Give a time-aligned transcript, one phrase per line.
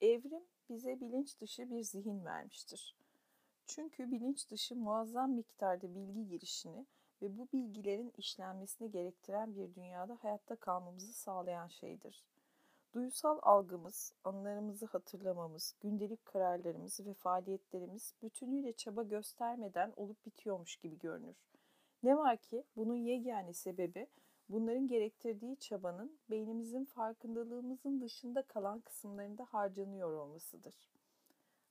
[0.00, 2.96] Evrim bize bilinç dışı bir zihin vermiştir.
[3.66, 6.86] Çünkü bilinç dışı muazzam miktarda bilgi girişini
[7.22, 12.24] ve bu bilgilerin işlenmesini gerektiren bir dünyada hayatta kalmamızı sağlayan şeydir.
[12.94, 21.36] Duysal algımız, anılarımızı hatırlamamız, gündelik kararlarımız ve faaliyetlerimiz bütünüyle çaba göstermeden olup bitiyormuş gibi görünür.
[22.02, 24.06] Ne var ki bunun yegane sebebi
[24.52, 30.74] bunların gerektirdiği çabanın beynimizin farkındalığımızın dışında kalan kısımlarında harcanıyor olmasıdır.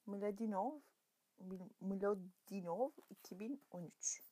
[0.06, 0.72] Mladinov,
[1.82, 4.30] Mladinov 2013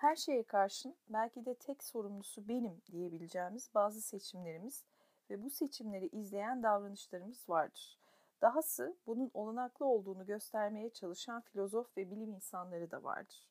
[0.00, 4.84] her şeye karşın belki de tek sorumlusu benim diyebileceğimiz bazı seçimlerimiz
[5.30, 7.98] ve bu seçimleri izleyen davranışlarımız vardır.
[8.42, 13.46] Dahası bunun olanaklı olduğunu göstermeye çalışan filozof ve bilim insanları da vardır.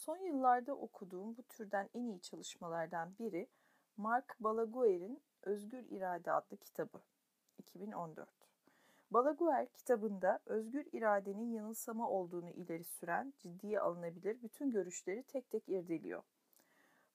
[0.00, 3.48] Son yıllarda okuduğum bu türden en iyi çalışmalardan biri
[3.96, 7.00] Mark Balaguer'in Özgür İrade adlı kitabı
[7.58, 8.28] 2014.
[9.10, 16.22] Balaguer kitabında özgür iradenin yanılsama olduğunu ileri süren ciddiye alınabilir bütün görüşleri tek tek irdeliyor.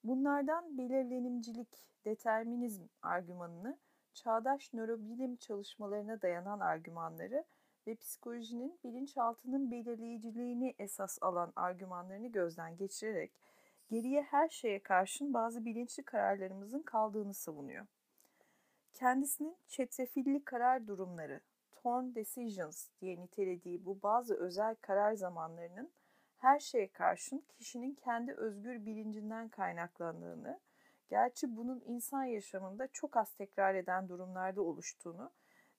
[0.04, 3.78] Bunlardan belirlenimcilik, determinizm argümanını,
[4.14, 7.44] çağdaş nörobilim çalışmalarına dayanan argümanları
[7.86, 13.32] ve psikolojinin bilinçaltının belirleyiciliğini esas alan argümanlarını gözden geçirerek
[13.90, 17.86] geriye her şeye karşın bazı bilinçli kararlarımızın kaldığını savunuyor.
[18.94, 21.40] Kendisinin çetrefilli karar durumları,
[21.72, 25.90] torn decisions diye nitelediği bu bazı özel karar zamanlarının
[26.36, 30.60] her şeye karşın kişinin kendi özgür bilincinden kaynaklandığını,
[31.08, 35.30] gerçi bunun insan yaşamında çok az tekrar eden durumlarda oluştuğunu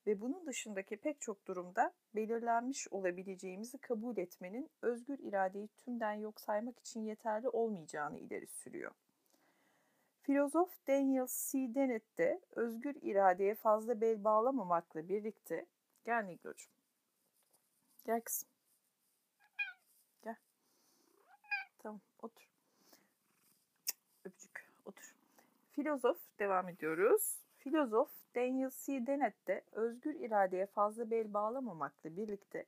[0.08, 6.80] ve bunun dışındaki pek çok durumda belirlenmiş olabileceğimizi kabul etmenin özgür iradeyi tümden yok saymak
[6.80, 8.92] için yeterli olmayacağını ileri sürüyor.
[10.22, 11.76] Filozof Daniel C.
[11.76, 15.66] Dennett de özgür iradeye fazla bel bağlamamakla birlikte
[16.06, 16.72] gel Nigro'cum
[18.06, 18.50] gel kızım.
[21.80, 22.50] Tamam otur.
[24.26, 25.14] Öpücük otur.
[25.72, 29.08] Filozof devam ediyoruz Filozof Daniel C.
[29.08, 32.66] Dennett de özgür iradeye fazla bel bağlamamakla birlikte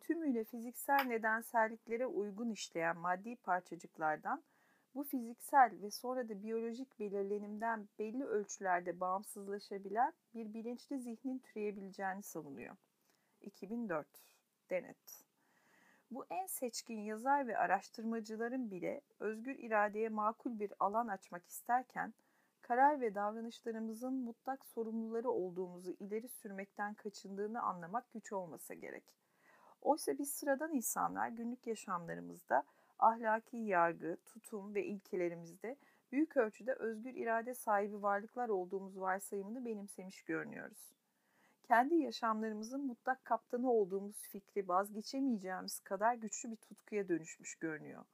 [0.00, 4.42] tümüyle fiziksel nedenselliklere uygun işleyen maddi parçacıklardan
[4.94, 12.76] bu fiziksel ve sonra da biyolojik belirlenimden belli ölçülerde bağımsızlaşabilen bir bilinçli zihnin türeyebileceğini savunuyor.
[13.40, 14.06] 2004
[14.70, 15.24] Dennett
[16.10, 22.14] bu en seçkin yazar ve araştırmacıların bile özgür iradeye makul bir alan açmak isterken
[22.68, 29.04] karar ve davranışlarımızın mutlak sorumluları olduğumuzu ileri sürmekten kaçındığını anlamak güç olmasa gerek.
[29.82, 32.64] Oysa biz sıradan insanlar günlük yaşamlarımızda
[32.98, 35.76] ahlaki yargı, tutum ve ilkelerimizde
[36.12, 40.92] büyük ölçüde özgür irade sahibi varlıklar olduğumuz varsayımını benimsemiş görünüyoruz.
[41.62, 48.04] Kendi yaşamlarımızın mutlak kaptanı olduğumuz fikri vazgeçemeyeceğimiz kadar güçlü bir tutkuya dönüşmüş görünüyor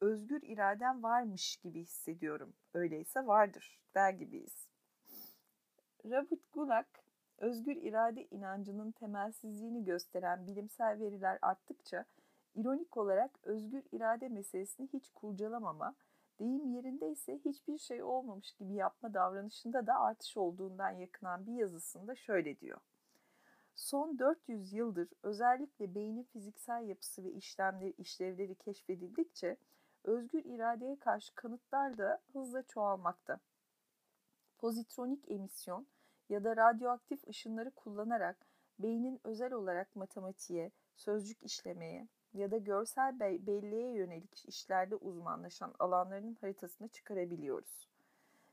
[0.00, 2.54] özgür iradem varmış gibi hissediyorum.
[2.74, 4.68] Öyleyse vardır der gibiyiz.
[6.04, 7.04] Robert Gulak,
[7.38, 12.04] özgür irade inancının temelsizliğini gösteren bilimsel veriler arttıkça
[12.54, 15.94] ironik olarak özgür irade meselesini hiç kurcalamama,
[16.38, 22.60] deyim yerindeyse hiçbir şey olmamış gibi yapma davranışında da artış olduğundan yakınan bir yazısında şöyle
[22.60, 22.80] diyor.
[23.74, 29.56] Son 400 yıldır özellikle beynin fiziksel yapısı ve işlemleri, işlevleri keşfedildikçe
[30.04, 33.40] özgür iradeye karşı kanıtlar da hızla çoğalmakta.
[34.58, 35.86] Pozitronik emisyon
[36.28, 38.36] ya da radyoaktif ışınları kullanarak
[38.78, 46.88] beynin özel olarak matematiğe, sözcük işlemeye ya da görsel belleğe yönelik işlerde uzmanlaşan alanlarının haritasını
[46.88, 47.88] çıkarabiliyoruz.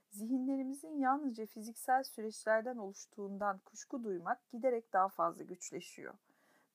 [0.10, 6.14] Zihinlerimizin yalnızca fiziksel süreçlerden oluştuğundan kuşku duymak giderek daha fazla güçleşiyor.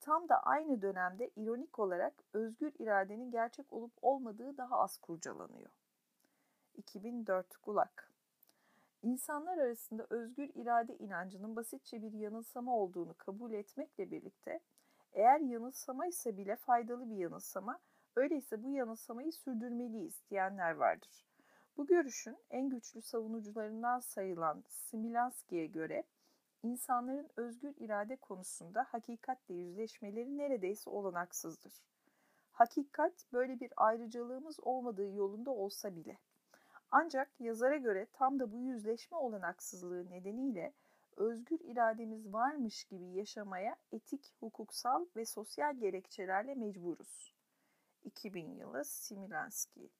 [0.02, 5.70] Tam da aynı dönemde ironik olarak özgür iradenin gerçek olup olmadığı daha az kurcalanıyor.
[6.76, 8.12] 2004 Gulak
[9.02, 14.60] İnsanlar arasında özgür irade inancının basitçe bir yanılsama olduğunu kabul etmekle birlikte
[15.12, 17.80] eğer yanılsama ise bile faydalı bir yanılsama,
[18.16, 21.26] öyleyse bu yanılsamayı sürdürmeliyiz diyenler vardır.
[21.76, 26.04] Bu görüşün en güçlü savunucularından sayılan Smilanski'ye göre
[26.62, 31.82] insanların özgür irade konusunda hakikatle yüzleşmeleri neredeyse olanaksızdır.
[32.52, 36.18] Hakikat böyle bir ayrıcalığımız olmadığı yolunda olsa bile.
[36.90, 40.72] Ancak yazara göre tam da bu yüzleşme olanaksızlığı nedeniyle
[41.16, 47.34] özgür irademiz varmış gibi yaşamaya etik, hukuksal ve sosyal gerekçelerle mecburuz.
[48.04, 49.90] 2000 yılı Similanski.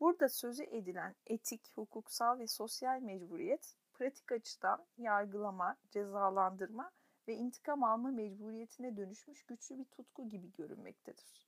[0.00, 6.90] Burada sözü edilen etik, hukuksal ve sosyal mecburiyet pratik açıdan yargılama, cezalandırma
[7.28, 11.46] ve intikam alma mecburiyetine dönüşmüş güçlü bir tutku gibi görünmektedir.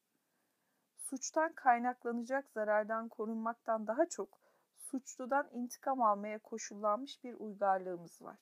[0.97, 4.39] Suçtan kaynaklanacak zarardan korunmaktan daha çok
[4.77, 8.39] suçludan intikam almaya koşullanmış bir uygarlığımız var.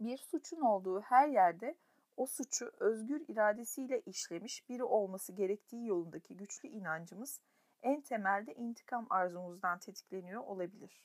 [0.00, 1.76] Bir suçun olduğu her yerde
[2.16, 7.40] o suçu özgür iradesiyle işlemiş biri olması gerektiği yolundaki güçlü inancımız
[7.82, 11.04] en temelde intikam arzumuzdan tetikleniyor olabilir.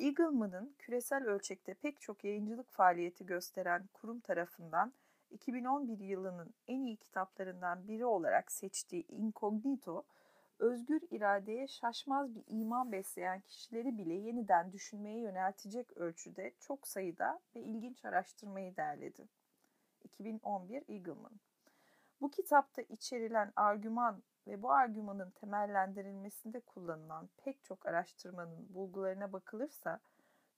[0.00, 4.92] Eagleman'ın küresel ölçekte pek çok yayıncılık faaliyeti gösteren kurum tarafından
[5.30, 10.04] 2011 yılının en iyi kitaplarından biri olarak seçtiği Incognito,
[10.58, 17.60] özgür iradeye şaşmaz bir iman besleyen kişileri bile yeniden düşünmeye yöneltecek ölçüde çok sayıda ve
[17.60, 19.28] ilginç araştırmayı derledi.
[20.04, 21.32] 2011 Eagleman.
[22.20, 30.00] Bu kitapta içerilen argüman ve bu argümanın temellendirilmesinde kullanılan pek çok araştırmanın bulgularına bakılırsa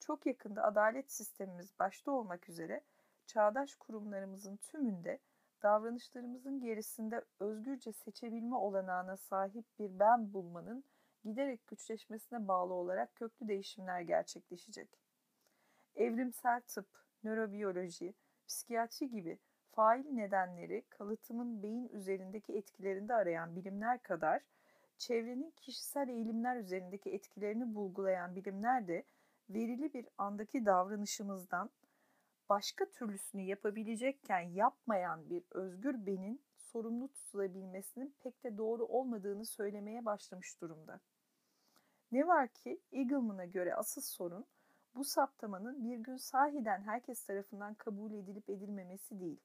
[0.00, 2.80] çok yakında adalet sistemimiz başta olmak üzere
[3.26, 5.18] çağdaş kurumlarımızın tümünde
[5.62, 10.84] davranışlarımızın gerisinde özgürce seçebilme olanağına sahip bir ben bulmanın
[11.24, 14.88] giderek güçleşmesine bağlı olarak köklü değişimler gerçekleşecek.
[15.94, 16.88] Evrimsel tıp,
[17.24, 18.14] nörobiyoloji,
[18.46, 19.38] psikiyatri gibi
[19.74, 24.42] fail nedenleri kalıtımın beyin üzerindeki etkilerinde arayan bilimler kadar
[24.98, 29.04] çevrenin kişisel eğilimler üzerindeki etkilerini bulgulayan bilimler de
[29.50, 31.70] verili bir andaki davranışımızdan
[32.48, 40.60] başka türlüsünü yapabilecekken yapmayan bir özgür benin sorumlu tutulabilmesinin pek de doğru olmadığını söylemeye başlamış
[40.60, 41.00] durumda.
[42.12, 44.46] Ne var ki Eagleman'a göre asıl sorun
[44.94, 49.40] bu saptamanın bir gün sahiden herkes tarafından kabul edilip edilmemesi değil.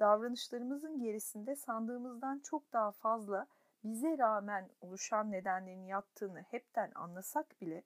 [0.00, 3.46] Davranışlarımızın gerisinde sandığımızdan çok daha fazla
[3.84, 7.82] bize rağmen oluşan nedenlerin yattığını hepten anlasak bile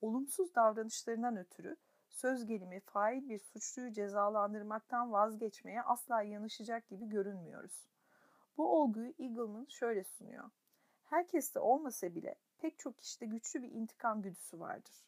[0.00, 1.76] olumsuz davranışlarından ötürü
[2.10, 7.88] söz gelimi fail bir suçluyu cezalandırmaktan vazgeçmeye asla yanaşacak gibi görünmüyoruz.
[8.56, 10.50] Bu olguyu Eagleman şöyle sunuyor.
[11.04, 15.04] Herkeste olmasa bile pek çok kişide güçlü bir intikam güdüsü vardır.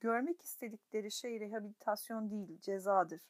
[0.00, 3.20] Görmek istedikleri şey rehabilitasyon değil, cezadır.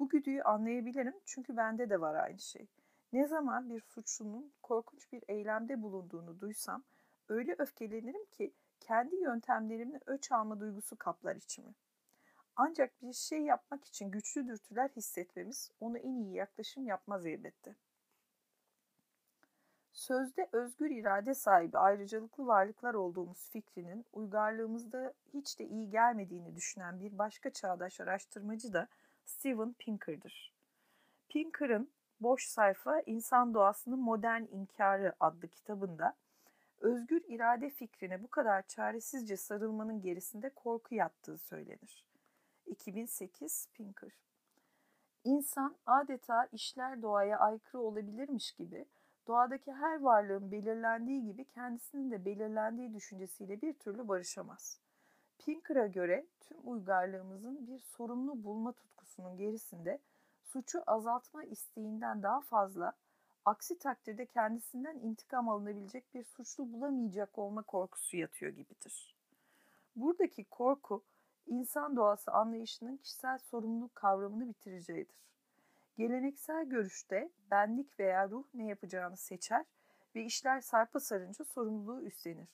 [0.00, 2.66] Bu güdüyü anlayabilirim çünkü bende de var aynı şey.
[3.12, 6.84] Ne zaman bir suçlunun korkunç bir eylemde bulunduğunu duysam
[7.28, 11.74] öyle öfkelenirim ki kendi yöntemlerimle öç alma duygusu kaplar içimi.
[12.56, 17.74] Ancak bir şey yapmak için güçlü dürtüler hissetmemiz onu en iyi yaklaşım yapmaz elbette.
[19.92, 27.18] Sözde özgür irade sahibi ayrıcalıklı varlıklar olduğumuz fikrinin uygarlığımızda hiç de iyi gelmediğini düşünen bir
[27.18, 28.88] başka çağdaş araştırmacı da
[29.30, 30.52] Steven Pinker'dır.
[31.28, 31.90] Pinker'ın
[32.20, 36.16] Boş Sayfa İnsan Doğasının Modern İnkarı adlı kitabında
[36.80, 42.04] özgür irade fikrine bu kadar çaresizce sarılmanın gerisinde korku yattığı söylenir.
[42.66, 44.12] 2008 Pinker
[45.24, 48.86] İnsan adeta işler doğaya aykırı olabilirmiş gibi
[49.26, 54.80] doğadaki her varlığın belirlendiği gibi kendisinin de belirlendiği düşüncesiyle bir türlü barışamaz.
[55.44, 59.98] Pinker'a göre tüm uygarlığımızın bir sorumlu bulma tutkusunun gerisinde
[60.42, 62.92] suçu azaltma isteğinden daha fazla,
[63.44, 69.16] aksi takdirde kendisinden intikam alınabilecek bir suçlu bulamayacak olma korkusu yatıyor gibidir.
[69.96, 71.04] Buradaki korku,
[71.46, 75.16] insan doğası anlayışının kişisel sorumluluk kavramını bitireceğidir.
[75.98, 79.64] Geleneksel görüşte benlik veya ruh ne yapacağını seçer
[80.14, 82.48] ve işler sarpa sarınca sorumluluğu üstlenir.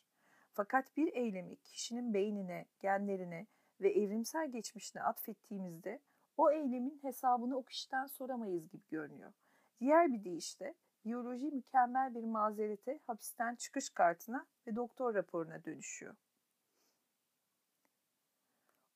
[0.57, 3.47] Fakat bir eylemi kişinin beynine, genlerine
[3.81, 6.01] ve evrimsel geçmişine atfettiğimizde
[6.37, 9.33] o eylemin hesabını o kişiden soramayız gibi görünüyor.
[9.81, 16.15] Diğer bir deyişle biyoloji mükemmel bir mazerete, hapisten çıkış kartına ve doktor raporuna dönüşüyor.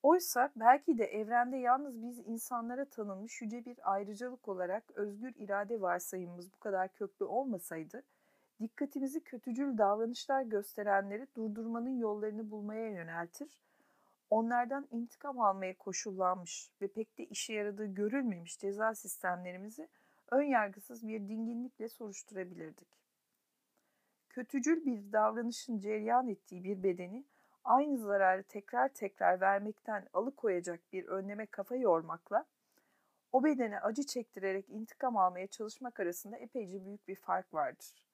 [0.02, 6.52] Oysa belki de evrende yalnız biz insanlara tanınmış yüce bir ayrıcalık olarak özgür irade varsayımımız
[6.52, 8.02] bu kadar köklü olmasaydı,
[8.61, 13.61] dikkatimizi kötücül davranışlar gösterenleri durdurmanın yollarını bulmaya yöneltir,
[14.31, 19.88] onlardan intikam almaya koşullanmış ve pek de işe yaradığı görülmemiş ceza sistemlerimizi
[20.31, 22.88] ön yargısız bir dinginlikle soruşturabilirdik.
[24.29, 27.25] Kötücül bir davranışın cereyan ettiği bir bedeni
[27.64, 32.47] aynı zararı tekrar tekrar vermekten alıkoyacak bir önleme kafa yormakla
[33.33, 38.10] o bedene acı çektirerek intikam almaya çalışmak arasında epeyce büyük bir fark vardır.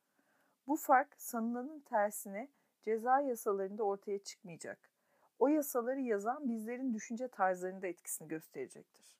[0.66, 2.48] Bu fark sanılanın tersine
[2.82, 4.90] ceza yasalarında ortaya çıkmayacak.
[5.38, 9.16] O yasaları yazan bizlerin düşünce tarzlarında etkisini gösterecektir.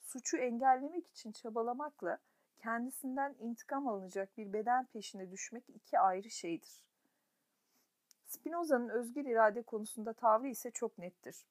[0.00, 2.18] Suçu engellemek için çabalamakla
[2.58, 6.84] kendisinden intikam alınacak bir beden peşine düşmek iki ayrı şeydir.
[8.24, 11.46] Spinoza'nın özgür irade konusunda tavrı ise çok nettir.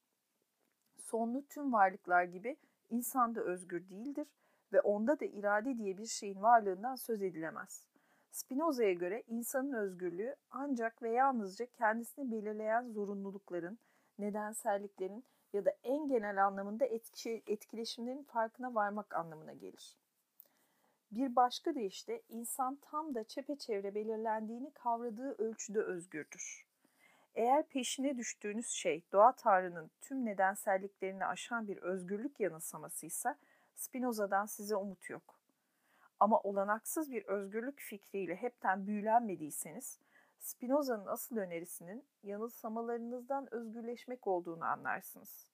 [0.97, 2.57] Sonlu tüm varlıklar gibi
[2.89, 4.27] insan da özgür değildir
[4.73, 7.90] ve onda da irade diye bir şeyin varlığından söz edilemez.
[8.31, 13.79] Spinoza'ya göre insanın özgürlüğü ancak ve yalnızca kendisini belirleyen zorunlulukların,
[14.19, 15.23] nedenselliklerin
[15.53, 19.97] ya da en genel anlamında etki, etkileşimlerin farkına varmak anlamına gelir.
[21.11, 26.65] Bir başka deyişle insan tam da çepeçevre belirlendiğini kavradığı ölçüde özgürdür.
[27.35, 33.37] Eğer peşine düştüğünüz şey doğa tanrının tüm nedenselliklerini aşan bir özgürlük yanılsamasıysa
[33.75, 35.40] Spinoza'dan size umut yok.
[36.21, 39.99] Ama olanaksız bir özgürlük fikriyle hepten büyülenmediyseniz
[40.39, 45.47] Spinoza'nın asıl önerisinin yanılsamalarınızdan özgürleşmek olduğunu anlarsınız.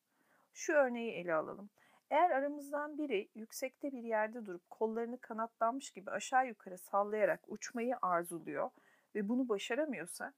[0.54, 1.70] Şu örneği ele alalım.
[2.10, 8.70] Eğer aramızdan biri yüksekte bir yerde durup kollarını kanatlanmış gibi aşağı yukarı sallayarak uçmayı arzuluyor
[9.16, 10.34] ve bunu başaramıyorsa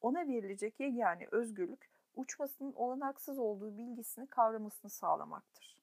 [0.00, 5.76] ona verilecek yegane özgürlük uçmasının olanaksız olduğu bilgisini kavramasını sağlamaktır.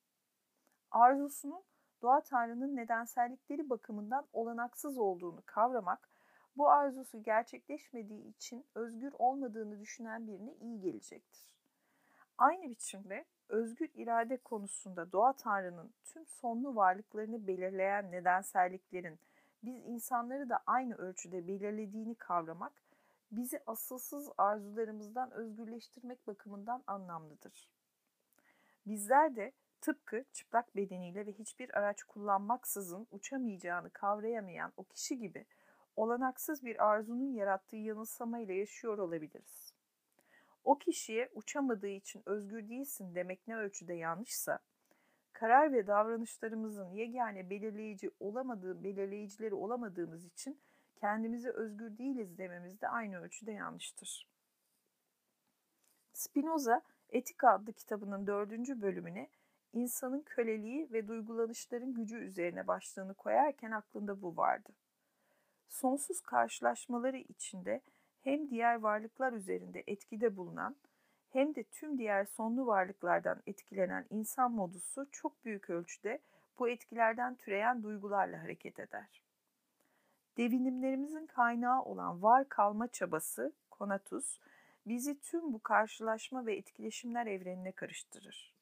[0.92, 1.64] Arzusunun
[2.02, 6.10] doğa tanrının nedensellikleri bakımından olanaksız olduğunu kavramak,
[6.58, 11.56] bu arzusu gerçekleşmediği için özgür olmadığını düşünen birine iyi gelecektir.
[12.38, 19.20] Aynı biçimde özgür irade konusunda doğa tanrının tüm sonlu varlıklarını belirleyen nedenselliklerin
[19.64, 22.74] biz insanları da aynı ölçüde belirlediğini kavramak,
[23.32, 27.70] bizi asılsız arzularımızdan özgürleştirmek bakımından anlamlıdır.
[28.86, 29.52] Bizler de
[29.82, 35.46] tıpkı çıplak bedeniyle ve hiçbir araç kullanmaksızın uçamayacağını kavrayamayan o kişi gibi
[35.96, 39.74] olanaksız bir arzunun yarattığı yanılsamayla yaşıyor olabiliriz.
[40.64, 44.60] O kişiye uçamadığı için özgür değilsin demek ne ölçüde yanlışsa,
[45.34, 50.62] karar ve davranışlarımızın yegane belirleyici olamadığı, belirleyicileri olamadığımız için
[50.96, 54.28] kendimizi özgür değiliz dememiz de aynı ölçüde yanlıştır.
[56.14, 59.30] Spinoza Etika adlı kitabının dördüncü bölümüne
[59.74, 64.70] insanın köleliği ve duygulanışların gücü üzerine başlığını koyarken aklında bu vardı.
[65.68, 67.82] Sonsuz karşılaşmaları içinde
[68.22, 70.76] hem diğer varlıklar üzerinde etkide bulunan
[71.30, 76.20] hem de tüm diğer sonlu varlıklardan etkilenen insan modusu çok büyük ölçüde
[76.60, 79.24] bu etkilerden türeyen duygularla hareket eder.
[80.38, 84.40] Devinimlerimizin kaynağı olan var kalma çabası, konatus,
[84.86, 88.59] bizi tüm bu karşılaşma ve etkileşimler evrenine karıştırır.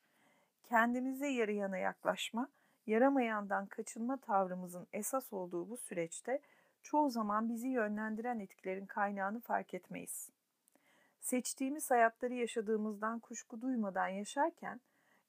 [0.70, 2.48] Kendimize yarayana yaklaşma,
[2.88, 6.42] yaramayandan kaçınma tavrımızın esas olduğu bu süreçte
[6.84, 10.30] çoğu zaman bizi yönlendiren etkilerin kaynağını fark etmeyiz.
[11.20, 14.82] Seçtiğimiz hayatları yaşadığımızdan kuşku duymadan yaşarken,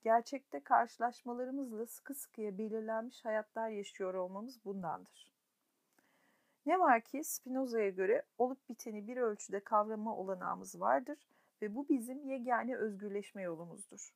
[0.03, 5.33] gerçekte karşılaşmalarımızla sıkı sıkıya belirlenmiş hayatlar yaşıyor olmamız bundandır.
[6.67, 11.19] Ne var ki Spinoza'ya göre olup biteni bir ölçüde kavrama olanağımız vardır
[11.63, 14.13] ve bu bizim yegane özgürleşme yolumuzdur.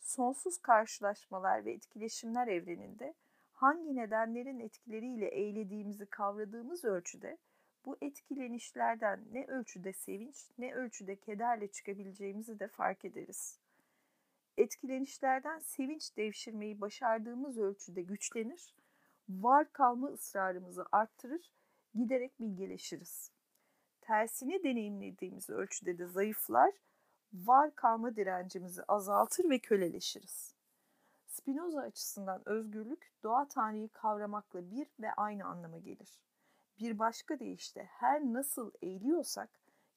[0.00, 3.14] Sonsuz karşılaşmalar ve etkileşimler evreninde
[3.52, 7.38] hangi nedenlerin etkileriyle eğlediğimizi kavradığımız ölçüde
[7.84, 13.58] bu etkilenişlerden ne ölçüde sevinç ne ölçüde kederle çıkabileceğimizi de fark ederiz.
[14.56, 18.74] Etkilenişlerden sevinç devşirmeyi başardığımız ölçüde güçlenir,
[19.28, 21.52] var kalma ısrarımızı arttırır,
[21.94, 23.30] giderek bilgeleşiriz.
[24.00, 26.72] Tersini deneyimlediğimiz ölçüde de zayıflar,
[27.32, 30.54] var kalma direncimizi azaltır ve köleleşiriz.
[31.26, 36.20] Spinoza açısından özgürlük doğa tanrıyı kavramakla bir ve aynı anlama gelir.
[36.78, 39.48] Bir başka deyişle her nasıl eğiliyorsak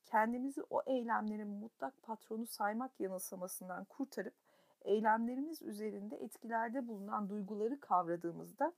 [0.05, 4.33] kendimizi o eylemlerin mutlak patronu saymak yanılsamasından kurtarıp
[4.81, 8.74] eylemlerimiz üzerinde etkilerde bulunan duyguları kavradığımızda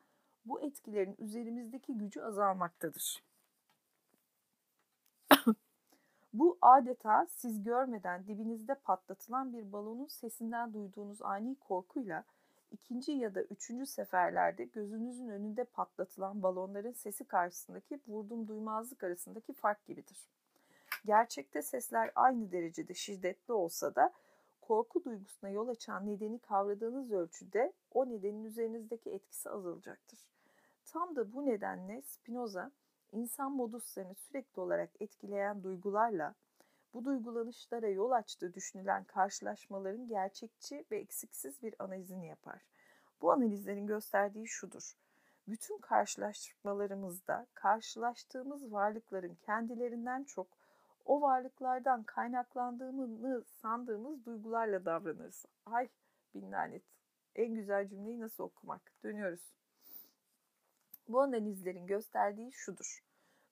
[0.46, 3.24] bu etkilerin üzerimizdeki gücü azalmaktadır.
[6.34, 12.24] Bu adeta siz görmeden dibinizde patlatılan bir balonun sesinden duyduğunuz ani korkuyla
[12.72, 19.86] ikinci ya da üçüncü seferlerde gözünüzün önünde patlatılan balonların sesi karşısındaki vurdum duymazlık arasındaki fark
[19.86, 20.30] gibidir.
[21.06, 24.14] Gerçekte sesler aynı derecede şiddetli olsa da
[24.62, 30.20] korku duygusuna yol açan nedeni kavradığınız ölçüde o nedenin üzerinizdeki etkisi azalacaktır.
[30.86, 32.72] Tam da bu nedenle Spinoza
[33.12, 36.36] insan moduslarını sürekli olarak etkileyen duygularla
[36.94, 42.62] bu duygulanışlara yol açtığı düşünülen karşılaşmaların gerçekçi ve eksiksiz bir analizini yapar.
[43.22, 44.98] Bu analizlerin gösterdiği şudur.
[45.48, 50.48] Bütün karşılaşmalarımızda karşılaştığımız varlıkların kendilerinden çok
[51.06, 55.46] o varlıklardan kaynaklandığını sandığımız duygularla davranırız.
[55.66, 55.90] Ay
[56.34, 56.84] bin lanet.
[57.36, 58.82] En güzel cümleyi nasıl okumak?
[59.04, 59.61] Dönüyoruz.
[61.12, 63.04] Bu analizlerin gösterdiği şudur.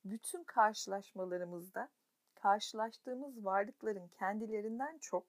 [0.05, 1.89] Bütün karşılaşmalarımızda
[2.35, 5.23] karşılaştığımız varlıkların kendilerinden çok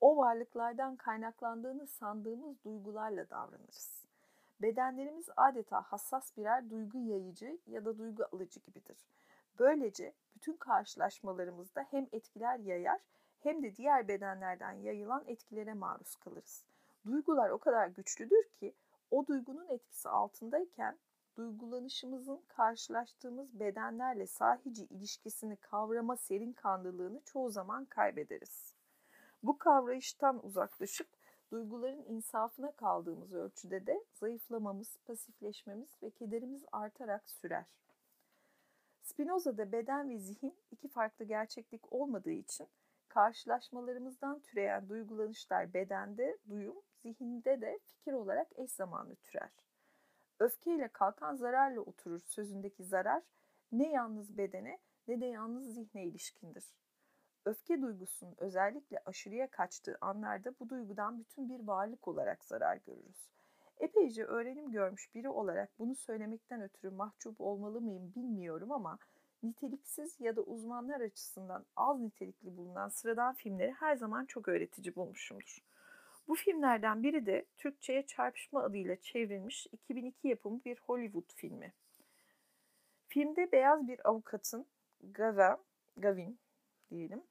[0.00, 4.04] o varlıklardan kaynaklandığını sandığımız duygularla davranırız.
[4.62, 9.06] Bedenlerimiz adeta hassas birer duygu yayıcı ya da duygu alıcı gibidir.
[9.58, 13.00] Böylece bütün karşılaşmalarımızda hem etkiler yayar
[13.40, 16.64] hem de diğer bedenlerden yayılan etkilere maruz kalırız.
[17.06, 18.74] Duygular o kadar güçlüdür ki
[19.10, 20.98] o duygunun etkisi altındayken
[21.36, 28.74] duygulanışımızın karşılaştığımız bedenlerle sahici ilişkisini kavrama serin kanlılığını çoğu zaman kaybederiz.
[29.42, 31.08] Bu kavrayıştan uzaklaşıp
[31.50, 37.64] duyguların insafına kaldığımız ölçüde de zayıflamamız, pasifleşmemiz ve kederimiz artarak sürer.
[39.02, 42.68] Spinoza'da beden ve zihin iki farklı gerçeklik olmadığı için
[43.08, 49.61] karşılaşmalarımızdan türeyen duygulanışlar bedende, duyum, zihinde de fikir olarak eş zamanlı türer.
[50.42, 53.22] Öfkeyle kalkan zararla oturur sözündeki zarar
[53.72, 56.64] ne yalnız bedene ne de yalnız zihne ilişkindir.
[57.44, 63.28] Öfke duygusunun özellikle aşırıya kaçtığı anlarda bu duygudan bütün bir varlık olarak zarar görürüz.
[63.80, 68.98] Epeyce öğrenim görmüş biri olarak bunu söylemekten ötürü mahcup olmalı mıyım bilmiyorum ama
[69.42, 75.71] niteliksiz ya da uzmanlar açısından az nitelikli bulunan sıradan filmleri her zaman çok öğretici bulmuşumdur.
[76.28, 81.72] Bu filmlerden biri de Türkçe'ye Çarpışma adıyla çevrilmiş 2002 yapımı bir Hollywood filmi.
[83.08, 84.66] Filmde beyaz bir avukatın
[85.02, 85.58] Gavin,
[85.96, 86.38] Gavin
[86.90, 87.22] diyelim,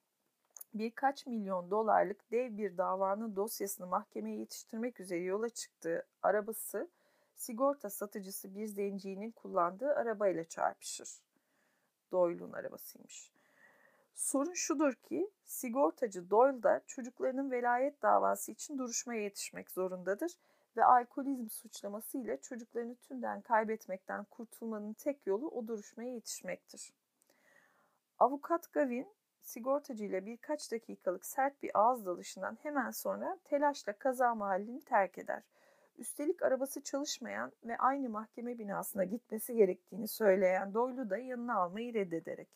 [0.73, 6.89] birkaç milyon dolarlık dev bir davanın dosyasını mahkemeye yetiştirmek üzere yola çıktığı arabası
[7.35, 11.09] sigorta satıcısı bir zencinin kullandığı arabayla çarpışır.
[12.11, 13.31] Doyle'un arabasıymış.
[14.15, 20.31] Sorun şudur ki sigortacı Doyle da çocuklarının velayet davası için duruşmaya yetişmek zorundadır
[20.77, 26.93] ve alkolizm suçlamasıyla çocuklarını tümden kaybetmekten kurtulmanın tek yolu o duruşmaya yetişmektir.
[28.19, 29.07] Avukat Gavin
[29.41, 35.43] sigortacı ile birkaç dakikalık sert bir ağız dalışından hemen sonra telaşla kaza mahallini terk eder.
[35.97, 42.49] Üstelik arabası çalışmayan ve aynı mahkeme binasına gitmesi gerektiğini söyleyen Doyle'u da yanına almayı reddederek.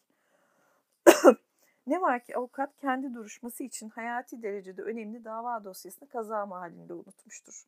[1.87, 7.65] Ne var ki avukat kendi duruşması için hayati derecede önemli dava dosyasını kaza mahallinde unutmuştur.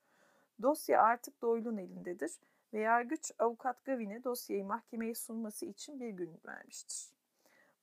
[0.61, 2.31] Dosya artık Doyle'un elindedir
[2.73, 7.13] ve yargıç avukat Gavin'e dosyayı mahkemeye sunması için bir gün vermiştir.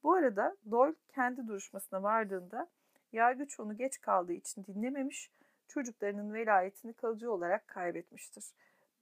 [0.03, 2.69] Bu arada Doyle kendi duruşmasına vardığında
[3.13, 5.31] yargıç onu geç kaldığı için dinlememiş,
[5.69, 8.45] çocuklarının velayetini kalıcı olarak kaybetmiştir.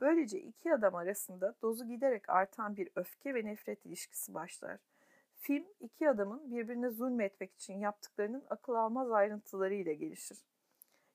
[0.00, 4.78] Böylece iki adam arasında dozu giderek artan bir öfke ve nefret ilişkisi başlar.
[5.42, 10.38] Film iki adamın birbirine zulmetmek için yaptıklarının akıl almaz ayrıntıları ile gelişir.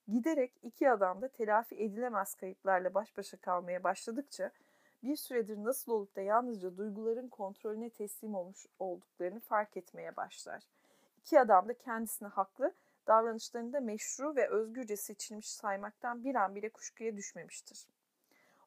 [0.08, 4.50] Giderek iki adam da telafi edilemez kayıplarla baş başa kalmaya başladıkça
[5.02, 10.62] bir süredir nasıl olup da yalnızca duyguların kontrolüne teslim olmuş olduklarını fark etmeye başlar.
[11.18, 12.74] İki adam da kendisini haklı,
[13.06, 17.86] davranışlarını da meşru ve özgürce seçilmiş saymaktan bir an bile kuşkuya düşmemiştir.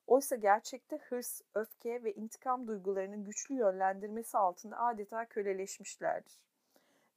[0.08, 6.34] Oysa gerçekte hırs, öfke ve intikam duygularının güçlü yönlendirmesi altında adeta köleleşmişlerdir.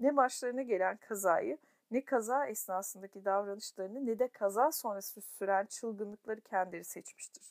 [0.01, 1.59] Ne başlarına gelen kazayı,
[1.91, 7.43] ne kaza esnasındaki davranışlarını ne de kaza sonrası süren çılgınlıkları kendileri seçmiştir.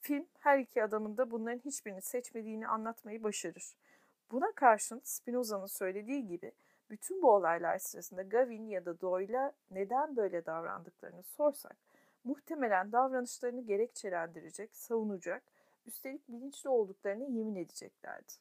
[0.00, 3.76] Film her iki adamın da bunların hiçbirini seçmediğini anlatmayı başarır.
[4.30, 6.52] Buna karşın Spinoza'nın söylediği gibi
[6.90, 11.76] bütün bu olaylar sırasında Gavin ya da Doyle'a neden böyle davrandıklarını sorsak,
[12.24, 15.42] muhtemelen davranışlarını gerekçelendirecek, savunacak,
[15.86, 18.32] üstelik bilinçli olduklarını yemin edeceklerdi.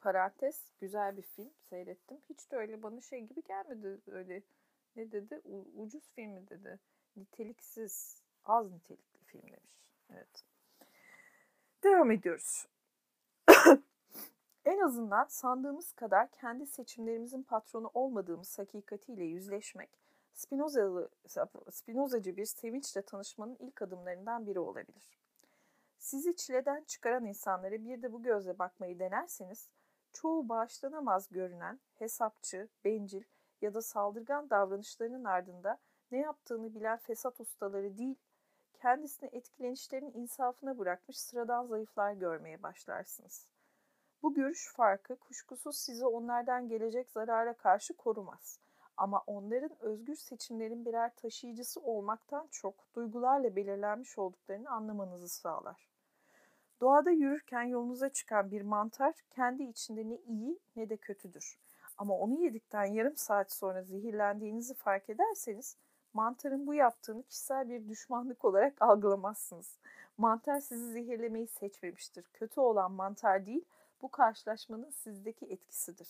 [0.00, 2.18] Parantez, güzel bir film seyrettim.
[2.28, 4.42] Hiç de öyle bana şey gibi gelmedi öyle
[4.96, 5.40] ne dedi?
[5.44, 6.78] U- ucuz filmi dedi.
[7.16, 9.80] Niteliksiz, az nitelik film demiş.
[10.10, 10.44] Evet.
[11.82, 12.66] Devam ediyoruz.
[14.64, 19.90] en azından sandığımız kadar kendi seçimlerimizin patronu olmadığımız hakikatiyle yüzleşmek,
[20.40, 21.10] Spinozalı,
[21.70, 25.18] Spinozacı bir sevinçle tanışmanın ilk adımlarından biri olabilir.
[25.98, 29.68] Sizi çileden çıkaran insanlara bir de bu gözle bakmayı denerseniz,
[30.12, 33.22] çoğu bağışlanamaz görünen, hesapçı, bencil
[33.62, 35.78] ya da saldırgan davranışlarının ardında
[36.10, 38.16] ne yaptığını bilen fesat ustaları değil,
[38.74, 43.46] kendisini etkilenişlerin insafına bırakmış sıradan zayıflar görmeye başlarsınız.
[44.22, 48.58] Bu görüş farkı kuşkusuz sizi onlardan gelecek zarara karşı korumaz.
[49.00, 55.88] Ama onların özgür seçimlerin birer taşıyıcısı olmaktan çok duygularla belirlenmiş olduklarını anlamanızı sağlar.
[56.80, 61.58] Doğada yürürken yolunuza çıkan bir mantar kendi içinde ne iyi ne de kötüdür.
[61.98, 65.76] Ama onu yedikten yarım saat sonra zehirlendiğinizi fark ederseniz
[66.12, 69.78] mantarın bu yaptığını kişisel bir düşmanlık olarak algılamazsınız.
[70.18, 72.24] Mantar sizi zehirlemeyi seçmemiştir.
[72.32, 73.64] Kötü olan mantar değil,
[74.02, 76.08] bu karşılaşmanın sizdeki etkisidir.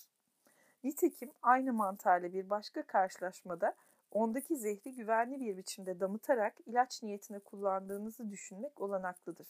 [0.84, 3.74] Nitekim aynı mantarla bir başka karşılaşmada
[4.10, 9.48] ondaki zehri güvenli bir biçimde damıtarak ilaç niyetine kullandığınızı düşünmek olanaklıdır.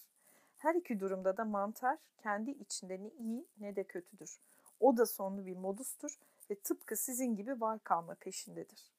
[0.58, 4.40] Her iki durumda da mantar kendi içinde ne iyi ne de kötüdür.
[4.80, 6.18] O da sonlu bir modustur
[6.50, 8.92] ve tıpkı sizin gibi var kalma peşindedir.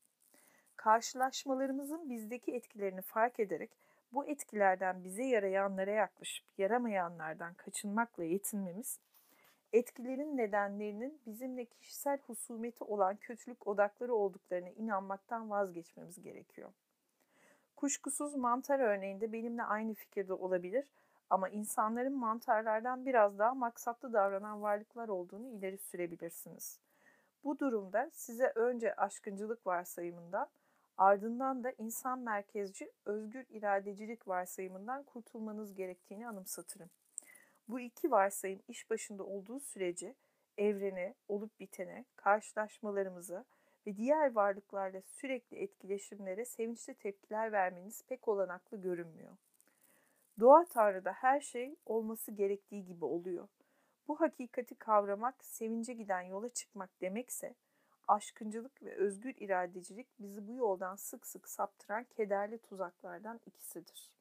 [0.76, 3.72] Karşılaşmalarımızın bizdeki etkilerini fark ederek
[4.14, 9.00] bu etkilerden bize yarayanlara yaklaşıp yaramayanlardan kaçınmakla yetinmemiz,
[9.74, 16.72] etkilerin nedenlerinin bizimle kişisel husumeti olan kötülük odakları olduklarına inanmaktan vazgeçmemiz gerekiyor.
[17.76, 20.86] Kuşkusuz mantar örneğinde benimle aynı fikirde olabilir
[21.30, 26.80] ama insanların mantarlardan biraz daha maksatlı davranan varlıklar olduğunu ileri sürebilirsiniz.
[27.44, 30.50] Bu durumda size önce aşkıncılık varsayımından,
[30.98, 36.90] ardından da insan merkezci özgür iradecilik varsayımından kurtulmanız gerektiğini anımsatırım.
[37.72, 40.16] Bu iki varsayım iş başında olduğu sürece
[40.58, 43.46] evrene, olup bitene, karşılaşmalarımıza
[43.88, 49.38] ve diğer varlıklarla sürekli etkileşimlere sevinçli tepkiler vermeniz pek olanaklı görünmüyor.
[50.40, 53.48] Doğa Tanrı'da her şey olması gerektiği gibi oluyor.
[54.08, 57.56] Bu hakikati kavramak, sevince giden yola çıkmak demekse,
[58.08, 64.12] aşkıncılık ve özgür iradecilik bizi bu yoldan sık sık saptıran kederli tuzaklardan ikisidir.